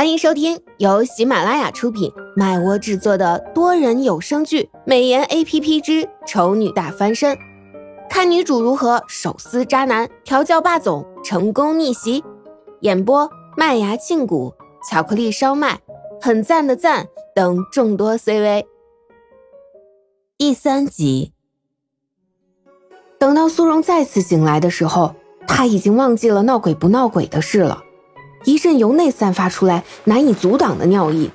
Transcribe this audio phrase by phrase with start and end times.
[0.00, 7.36] 欢迎收听由喜马拉雅出品、麦窝制作的多人有声剧《美颜 A P P 之丑女大翻身》，
[8.08, 12.24] 看女主如何手撕渣男、调教霸总、成功逆袭。
[12.80, 14.54] 演播：麦芽庆谷、
[14.88, 15.78] 巧克力烧麦、
[16.22, 18.66] 很赞的赞等众多 C V。
[20.38, 21.34] 第三集，
[23.18, 25.14] 等到苏荣再次醒来的时候，
[25.46, 27.82] 他已经忘记了闹鬼不闹鬼的事了。
[28.44, 31.30] 一阵由内散发出来难以阻挡的尿意，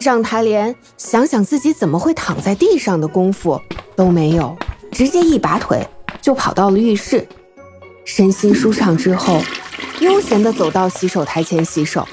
[0.00, 3.60] 让他连想想自己怎么会躺在地上的功夫
[3.94, 4.56] 都没有，
[4.90, 5.86] 直接一拔腿
[6.20, 7.26] 就跑到了浴室。
[8.04, 9.40] 身心舒畅之后，
[10.00, 12.06] 悠闲地走到洗手台前洗手，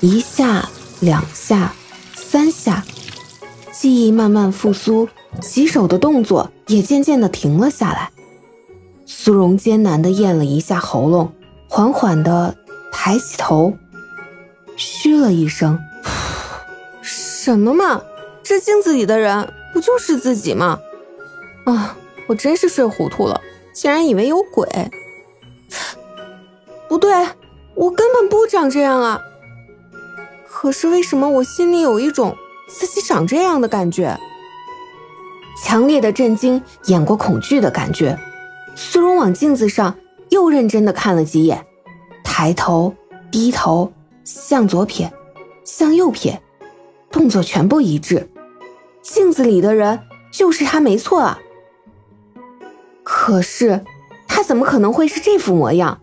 [0.00, 0.68] 一下、
[1.00, 1.72] 两下、
[2.14, 2.84] 三下，
[3.72, 5.08] 记忆慢慢复苏，
[5.40, 8.10] 洗手的动作也渐渐地停了下来。
[9.06, 11.32] 苏荣艰难地咽了一下喉咙，
[11.68, 12.54] 缓缓地。
[12.98, 13.76] 抬起头，
[14.74, 15.78] 嘘了一声
[17.02, 18.02] ：“什么嘛，
[18.42, 20.80] 这镜子里的人不就是自己吗？
[21.66, 23.40] 啊，我真是睡糊涂了，
[23.72, 24.66] 竟然以为有鬼。
[26.88, 27.12] 不对，
[27.74, 29.20] 我根本不长这样啊！
[30.48, 34.18] 可是为什么我心里有一种自己长这样的感觉？
[35.62, 38.18] 强烈的震惊掩过恐惧的感觉。
[38.74, 39.96] 苏荣往镜子上
[40.30, 41.64] 又认真的看了几眼。”
[42.38, 42.94] 抬头，
[43.30, 43.90] 低头，
[44.22, 45.10] 向左撇，
[45.64, 46.42] 向右撇，
[47.10, 48.28] 动作全部一致。
[49.00, 51.38] 镜子里的人就是他，没错啊。
[53.02, 53.82] 可是
[54.28, 56.02] 他怎么可能会是这副模样？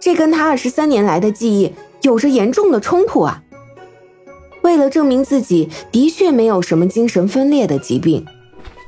[0.00, 3.42] 这跟他二十三年来的记忆有着严重的冲突啊！
[4.62, 8.24] 为了证明自己的确没有什么精神分裂的疾病，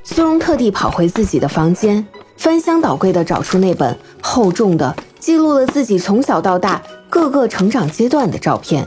[0.02, 2.06] 苏荣特地跑回自己的房间，
[2.38, 4.96] 翻箱倒柜的找出那本厚重的。
[5.24, 8.86] 记录了自己从小到大各个成长阶段的照片，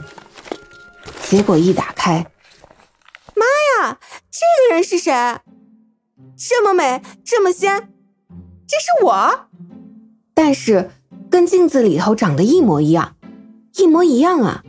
[1.20, 2.24] 结果一打开，
[3.34, 3.44] 妈
[3.82, 3.98] 呀，
[4.30, 5.12] 这个人是谁？
[6.36, 7.88] 这么美，这么仙，
[8.68, 9.48] 这是我？
[10.32, 10.92] 但是
[11.28, 13.16] 跟镜子里头长得一模一样，
[13.74, 14.62] 一模一样啊！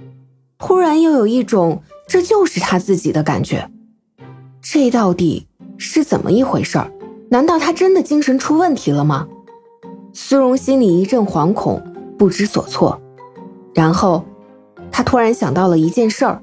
[0.58, 3.70] 突然又有一种这就是他自己的感觉，
[4.60, 6.92] 这到底是怎么一回事儿？
[7.30, 9.28] 难道他真的精神出问题了吗？
[10.14, 11.82] 苏荣心里一阵惶恐，
[12.18, 13.00] 不知所措。
[13.74, 14.26] 然后，
[14.92, 16.42] 他突然想到了一件事儿：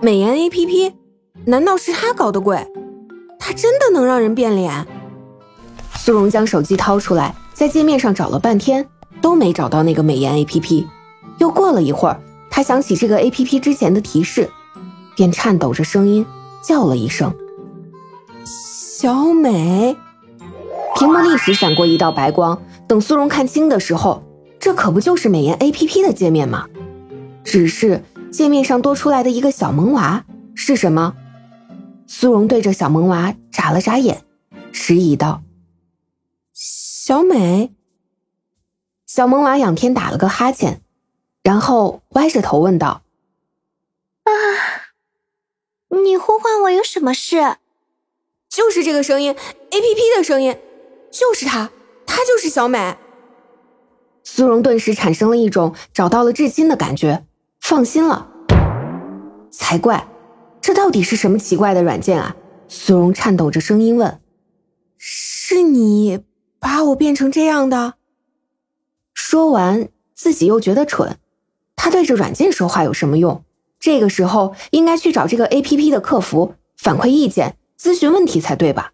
[0.00, 0.92] 美颜 A P P，
[1.44, 2.66] 难道是他搞的鬼？
[3.38, 4.86] 他真的能让人变脸？
[5.94, 8.86] 苏荣将手机掏出来，在界面上找了半天，
[9.20, 10.86] 都没找到那个美颜 A P P。
[11.38, 12.20] 又过了一会儿，
[12.50, 14.50] 他想起这个 A P P 之前的提示，
[15.16, 16.26] 便颤抖着声音
[16.62, 17.32] 叫了一声
[18.44, 19.96] ：“小美。”
[20.96, 24.22] 屏幕立时闪过一道白光，等苏荣看清的时候，
[24.60, 26.68] 这可不就是美颜 A P P 的界面吗？
[27.44, 31.14] 只是界面上多出来的一个小萌娃是什么？
[32.06, 34.22] 苏荣对着小萌娃眨了眨眼，
[34.72, 35.42] 迟疑道
[36.52, 37.72] ：“小美。”
[39.06, 40.82] 小萌娃仰天打了个哈欠，
[41.42, 43.02] 然后歪着头问道
[44.24, 44.30] ：“啊，
[45.88, 47.56] 你呼唤我有什么事？”
[48.48, 50.56] 就是这个声音，A P P 的声音。
[51.12, 51.70] 就是她，
[52.06, 52.96] 她就是小美。
[54.24, 57.26] 苏荣顿时产生了一种找到了至亲的感觉，
[57.60, 58.28] 放心了。
[59.50, 60.08] 才怪，
[60.60, 62.34] 这到底是什么奇怪的软件啊？
[62.66, 64.20] 苏荣颤抖着声音问
[64.96, 66.24] ：“是你
[66.58, 67.94] 把我变成这样的？”
[69.12, 71.18] 说完，自己又觉得蠢。
[71.76, 73.44] 他对着软件说话有什么用？
[73.78, 78.92] 这个时候应该去找这个 A P P 的客服反馈意见、咨询问题才对吧？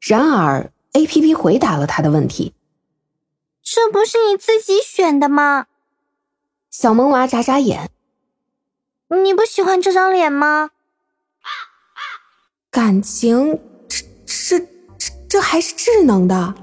[0.00, 0.70] 然而。
[0.98, 2.52] A P P 回答了他的问题。
[3.62, 5.66] 这不是你自己选的吗？
[6.70, 7.88] 小萌娃眨眨眼。
[9.22, 10.70] 你不喜欢这张脸吗？
[12.70, 14.58] 感情这这
[14.98, 16.54] 这这还是智能的，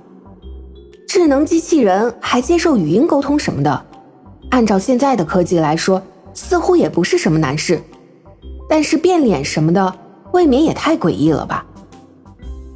[1.08, 3.86] 智能机器人还接受语音沟通什么的。
[4.52, 6.02] 按照现在的科技来说，
[6.34, 7.82] 似乎也不是什么难事。
[8.68, 10.00] 但是变脸什么的，
[10.34, 11.65] 未免也太诡异了吧？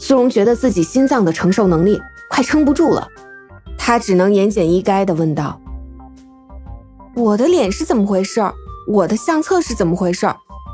[0.09, 2.01] 苏荣觉得自己心脏的承受能力
[2.31, 3.07] 快撑不住了，
[3.77, 5.61] 他只能言简意赅的问道
[7.13, 8.41] ：“我的脸是怎么回事？
[8.87, 10.27] 我的相册是怎么回事？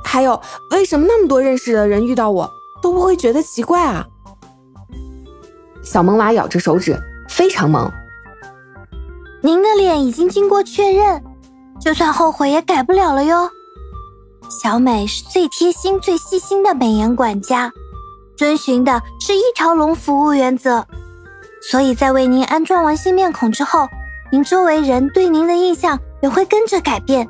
[0.06, 0.42] 还有，
[0.72, 2.50] 为什么那么多认识的人遇到我
[2.82, 4.08] 都不会觉得奇怪啊？”
[5.84, 6.98] 小萌娃咬着手指，
[7.28, 7.92] 非常萌。
[9.42, 11.22] 您的脸已经经过确认，
[11.82, 13.50] 就算后悔也改不了了哟。
[14.50, 17.74] 小美是最贴心、最细心的美颜管家。
[18.38, 20.86] 遵循的是一条龙服务原则，
[21.62, 23.88] 所以在为您安装完新面孔之后，
[24.32, 27.28] 您周围人对您的印象也会跟着改变。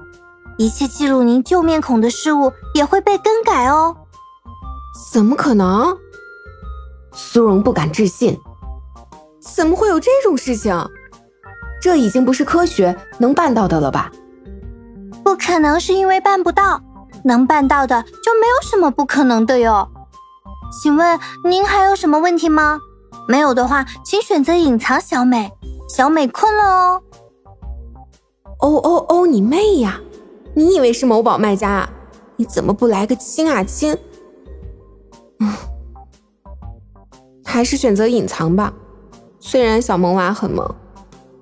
[0.58, 3.96] 一切记录您旧面孔的事物也会被更改哦。
[5.12, 5.98] 怎么可能？
[7.12, 8.40] 苏荣不敢置信，
[9.40, 10.90] 怎么会有这种事情？
[11.82, 14.12] 这已经不是科学能办到的了吧？
[15.24, 16.82] 不可能是因为办不到，
[17.24, 19.90] 能办到的就没有什么不可能的哟。
[20.82, 22.80] 请问您还有什么问题吗？
[23.28, 25.52] 没有的话，请选择隐藏小美。
[25.88, 27.02] 小美困了哦。
[28.60, 29.28] 哦哦哦！
[29.28, 30.00] 你妹呀！
[30.54, 31.90] 你以为是某宝卖家啊？
[32.38, 33.98] 你怎么不来个亲啊亲？
[35.40, 35.54] 嗯，
[37.46, 38.74] 还是选择隐藏吧。
[39.40, 40.68] 虽然小萌娃很萌，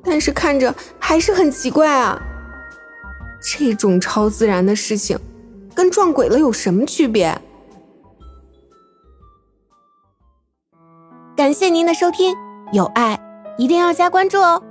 [0.03, 2.21] 但是看着还是很奇怪啊。
[3.41, 5.17] 这种超自然的事情，
[5.73, 7.39] 跟撞鬼了有什么区别？
[11.43, 12.33] 感谢您的收听，
[12.71, 13.19] 有爱
[13.57, 14.63] 一定要加关注哦。